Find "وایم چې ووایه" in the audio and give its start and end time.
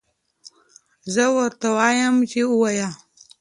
1.77-2.89